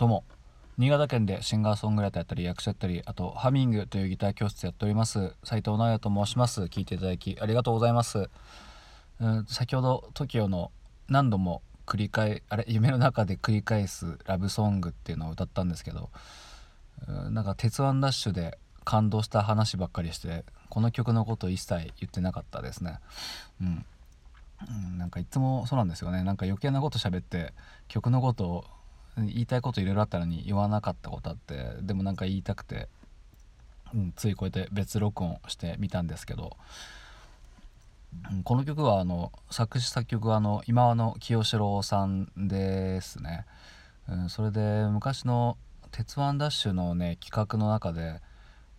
[0.00, 0.24] どうも
[0.78, 6.62] 新潟県でシンガーソングライターやったり役者やったりあとハミングというギター教室やっております斉藤直也と申します。
[6.62, 8.30] 聞いていただきありがとうございます。
[9.20, 10.72] うん先ほど TOKIO の
[11.08, 16.08] 何度も繰り返あれ夢の中で繰り返すラブソングっていうのを歌ったんですけど
[17.06, 23.00] うんなんか「鉄腕ダッシュ」で感動した話ばっかりしてこの曲のこと一切言ってなかったですね。
[23.60, 23.84] うん。
[24.66, 26.22] うん、なんかいつもそうなんですよね。
[26.22, 27.52] なんか余計なこと喋って
[27.88, 28.64] 曲のことを
[29.26, 32.88] 言いたいこといろいろあったのに言わなかったことあってでもなんか言いたくて、
[33.94, 43.46] うん、ついこうやって別録音してみたんですけど、うんこの曲はあの作詞作曲はあの今和の清志郎さんですね、
[44.08, 45.56] うん、それで昔の
[45.92, 48.20] 「鉄腕ダッシュ」のね企画の中で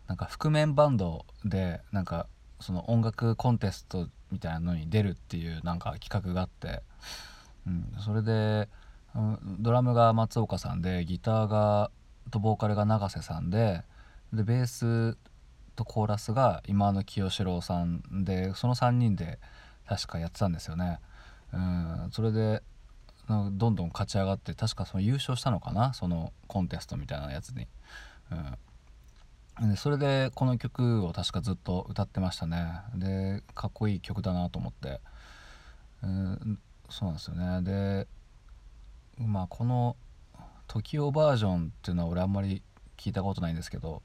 [0.08, 2.28] なんか覆面バンドでなんか
[2.60, 6.84] その音楽コンテストみたいなのに出るっていうなんか企画があって、
[7.66, 8.68] うん、それで
[9.60, 11.92] ドラムが松岡さんでギターが
[12.30, 13.84] とボーカルが永瀬さんで
[14.32, 15.18] でベース
[15.76, 19.40] とコーラスが今の清志郎さんでその3人で
[19.88, 21.00] 確かやってたんですよね。
[21.54, 22.64] うん、それで
[23.28, 25.94] どんどん勝ち上がって確かその優勝したのかな？
[25.94, 27.68] そのコンテストみたいなやつに。
[29.60, 32.82] うん、でそれでこの曲を確かずっと歌ってましたね。
[32.96, 35.02] でかっこいい曲だなと思って、
[36.04, 36.60] うん、
[36.90, 37.62] そうなんですよね。
[37.62, 38.08] で
[39.18, 39.96] まあこの
[40.68, 42.62] TOKIO バージョンっていうのは俺あんまり
[42.98, 44.02] 聞いたことないんですけど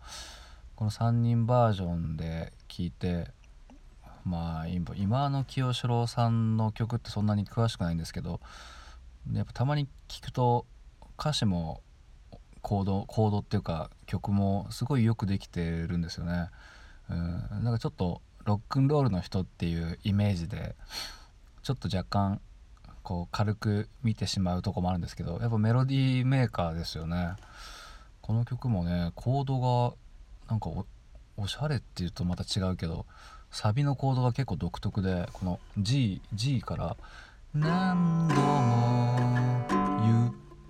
[0.75, 3.29] この3人バージョンで聞いて
[4.25, 8.41] まあ今今の清志郎さんの曲ってそんなに詳しくないんですけど
[9.33, 10.67] やっぱたまに聞くと
[11.19, 11.83] 歌詞も
[12.63, 16.51] コードコードっていうか曲もすごいよくできてるんですよね。
[17.09, 20.75] うん、なんかちょっとロックンロールの人っていうイメージで
[21.63, 22.41] ちょっと若干
[23.07, 27.35] こう軽く見てしまうとこもあるんですけどやっぱメロディーメーカーですよね。
[28.21, 29.95] この曲もねコードが
[30.51, 30.71] なんか
[31.37, 33.07] おしゃれっていうとまた違うけど
[33.53, 36.97] サビのコードが結構独特でこの G, G から
[37.55, 39.21] 「何度も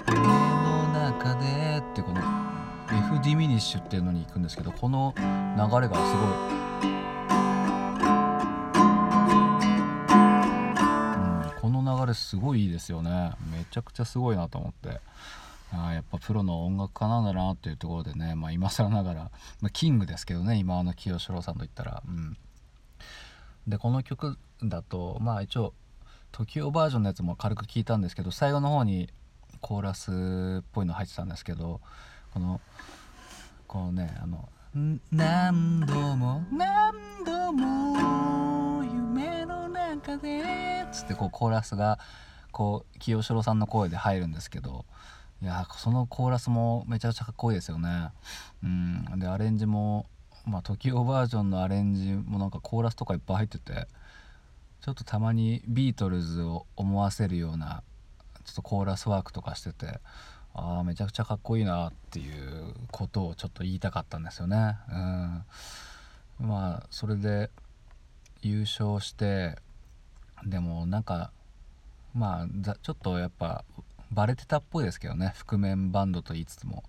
[0.07, 2.21] 夢の中で」ってこの
[2.91, 6.13] F ディミニッシュっていうのに行くんですけどこの流れがす
[6.83, 7.16] ごい、
[12.07, 13.33] これすごいいいですよね。
[13.51, 15.01] めちゃくちゃすごいなと思って。
[15.73, 19.31] あやっぱプロの音楽家なんだなっていうところでね、まあ、今更ながら、
[19.61, 22.37] まあ、キングですけどね今の清志郎さんといったら、うん、
[23.67, 25.75] でこの曲だとまあ一応
[26.31, 29.11] TOKIO バージョンのやつも軽く聞いたんですけど最後の方に
[29.61, 30.13] コーラス
[30.61, 31.81] っぽいの入ってたんですけど
[32.33, 32.61] この
[33.67, 34.49] こうねあの
[35.11, 38.36] 「何度も何度も
[39.97, 41.99] の中で」つってこうコーラスが
[42.53, 44.85] こう清志郎さんの声で入るんですけど
[45.43, 48.11] いやそのコーラスもめちゃくちゃかっこいいですよね。
[48.63, 50.07] うん、でアレンジも
[50.47, 53.89] まあ時 o バージョンのアレンジもなんかコーラスとかいっぱい入ってて
[54.81, 57.83] ちょっとたまにビートルズを思わせるような
[58.45, 60.01] ちょっとコーラスワークとかしてて
[60.55, 64.79] ああめちゃくちゃかっこいいなっていうことをちょっと言いたかったんですよね。
[66.41, 67.51] うん、まあそれで
[68.41, 69.59] 優勝して
[70.45, 71.31] でもなんか
[72.15, 73.65] まあちょっとやっぱ
[74.11, 75.33] バレてたっぽいですけどね。
[75.37, 76.85] 覆面バンドと言いつつも。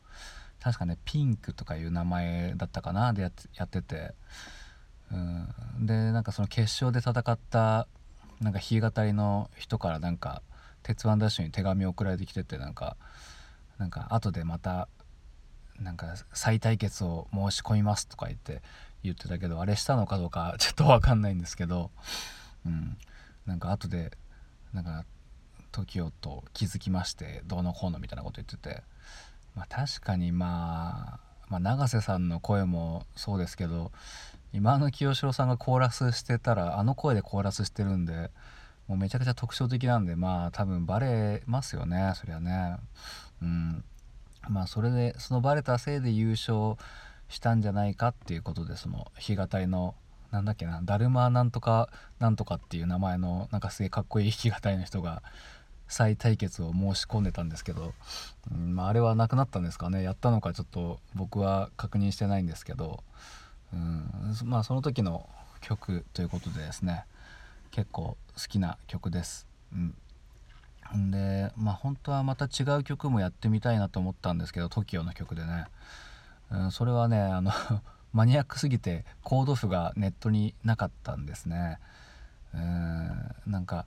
[0.59, 3.13] 確かねピンクとかいう名前だったかな。
[3.13, 3.29] でや
[3.63, 4.13] ってて、
[5.11, 7.87] うん、でなんかその決勝で戦った
[8.41, 10.41] なんか弾き語りの人からなんか
[10.83, 12.97] 「鉄腕ダッシュ」に手紙送られてきててなんか
[13.77, 14.87] なんか後でまた
[15.79, 18.61] なんか再対決を申し込みますとか言って
[19.03, 21.91] 言ってたけどあれしたのかどうかちょっと分かんないんですけど、
[22.65, 22.97] うん、
[23.47, 24.11] なんか後で
[24.73, 25.05] なんか
[25.71, 28.83] TOKIO と気づきましてどうのこうのみたいなこと言ってて、
[29.55, 31.19] まあ、確かにまあ、
[31.49, 33.91] まあ、永瀬さんの声もそうですけど
[34.53, 38.31] 今の清志郎さんがコーラスしてたらあの声でコーラスしてるんで
[38.87, 42.77] もうめちゃくちゃ特徴的なんでまあ多分バレますよねそりゃね。
[43.41, 43.83] うん
[44.49, 46.75] まあそれでそのバレたせいで優勝
[47.27, 49.95] したんじゃないかっていうことでその弾き語りの
[50.37, 51.89] なんだっけなダルマなんとか
[52.19, 55.23] なんとかっていう名前のなんかすげえかっこいい弾き語りの人が
[55.87, 57.93] 再対決を申し込んでたんですけど、
[58.51, 60.03] うんまあ、あれはなくなったんですかね。
[60.03, 63.03] やったのかちょっと僕は確認してないんですけど、
[63.73, 64.11] うん、
[64.43, 65.27] まあその時の
[65.61, 67.05] 曲ということでですね
[67.71, 69.47] 結構好きな曲です。
[69.73, 69.95] うん。
[71.11, 75.65] でまあ本当はまた違う曲もやってみたいなと思ったんですけど TOKIO の曲でね、
[76.51, 77.51] うん、それはねあの
[78.17, 81.77] マニアックすぎてコード譜がネットになかったんですね。
[82.51, 83.85] うんなんか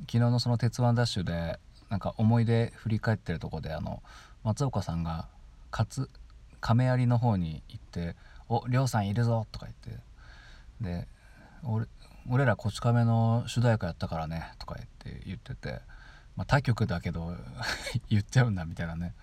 [0.00, 4.02] 昨日のその「鉄腕ダッシュで」なんか思い出振り返ってるとこであの
[4.42, 5.28] 松岡さんが
[5.70, 6.10] かつ
[6.60, 8.16] 亀有の方に行って
[8.50, 10.02] 「おりょうさんいるぞ」とか言って
[10.80, 11.06] で
[11.62, 11.86] 俺
[12.28, 15.80] 俺らこち亀の主題歌やったからねとか言って言ってて、
[16.34, 17.36] まあ、他曲だけど
[18.10, 19.14] 言っちゃうんだみたいなね。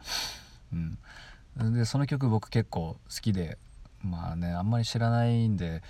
[0.71, 1.73] うん。
[1.73, 3.57] でその曲僕結構好きで
[4.03, 5.81] まあねあんまり知らないんで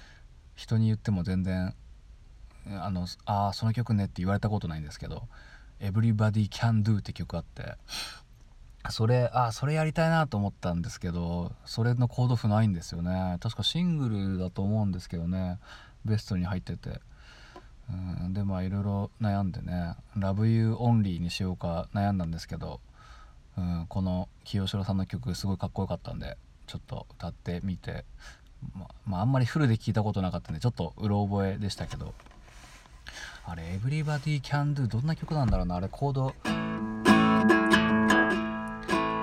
[0.55, 1.73] 人に言っても全然
[2.67, 5.27] あのああその曲ねって言われたことないんですけど
[5.79, 7.75] 「Everybody Can Do」って曲あって
[8.89, 13.37] それあそれやりたいなと思ったんですけどそれのコード譜ないんですよね。
[13.39, 15.59] 確かシングルだと思うんですけどね
[16.03, 17.01] ベストに入ってて。
[17.89, 22.79] うんでまあいろいろ悩んでね「Love You Only」にしようか悩んだんですけど、
[23.57, 26.37] うん、この清志郎さんの曲すごいかっこよかったんで
[26.71, 28.05] ちょっと歌ってみて
[28.73, 32.13] ままああんまりフルで聞いたことなかったんでちょっとうろ覚えでしたけど
[33.45, 36.33] あれ「Everybody Can Do」どんな曲なんだろうなあれコード。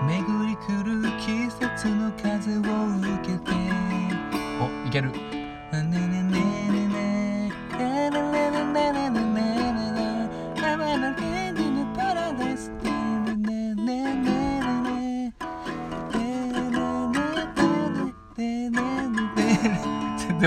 [0.06, 3.52] 巡り来る季節の風を受けて。
[4.60, 5.37] おいける。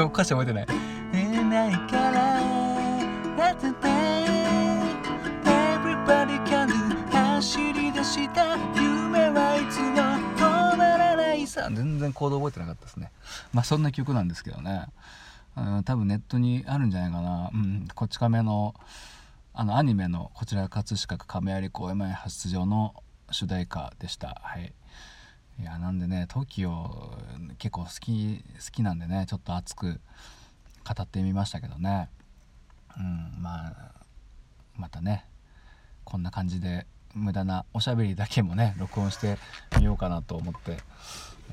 [0.01, 0.65] 全然お菓子覚えてない。
[1.50, 2.39] ないから
[3.38, 4.81] だってね
[5.44, 9.98] Everybody can do 走り出した夢はいつも
[10.38, 11.69] 止まらないさ。
[11.71, 13.12] 全然コード覚えてなかったですね。
[13.53, 14.88] まあそんな曲なんですけどね。
[15.86, 17.51] 多分ネットにあるんじゃないかな。
[17.54, 18.74] うんこち亀の
[19.54, 22.95] あのアニメのこちら葛飾亀有公園前発出場の
[23.30, 24.39] 主題歌でした。
[24.42, 24.74] はい。
[25.62, 30.02] いやなんでね TOKIO 結構好き好きなんでねちょっと熱く
[30.84, 32.10] 語ってみましたけどね。
[32.98, 33.92] うんまあ
[34.75, 35.25] またね
[36.04, 39.38] こんな感じで無駄なおしゃべりだけもね録音して
[39.78, 40.78] みようかなと思って、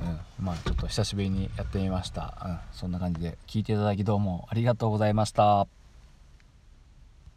[0.01, 5.78] うん、まあちょっと久しぶりにやってみました、うん、そんな感じで聞いていただきどうもありがとうございました。